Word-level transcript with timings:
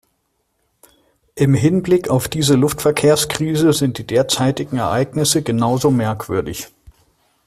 Im 1.35 1.53
Hinblick 1.53 2.09
auf 2.09 2.27
diese 2.27 2.55
Luftverkehrskrise 2.55 3.71
sind 3.71 3.99
die 3.99 4.07
derzeitigen 4.07 4.79
Ereignisse 4.79 5.43
genauso 5.43 5.91
merkwürdig. 5.91 6.69